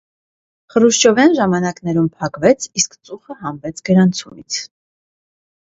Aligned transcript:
Խրուշչովյան 0.75 1.35
ժամանակներում 1.39 2.09
փակվեց, 2.15 2.67
իսկ 2.83 2.99
ծուխը 3.11 3.39
հանվեց 3.45 3.87
գրանցումից։ 3.91 4.63